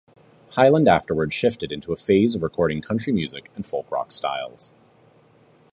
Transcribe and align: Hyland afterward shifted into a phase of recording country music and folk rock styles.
Hyland 0.53 0.87
afterward 0.87 1.31
shifted 1.31 1.71
into 1.71 1.93
a 1.93 1.95
phase 1.95 2.33
of 2.33 2.41
recording 2.41 2.81
country 2.81 3.13
music 3.13 3.51
and 3.55 3.63
folk 3.67 3.91
rock 3.91 4.11
styles. 4.11 4.71